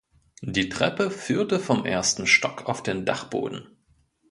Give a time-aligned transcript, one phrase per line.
[0.41, 3.67] Die Treppe führte vom ersten Stock auf den Dachboden.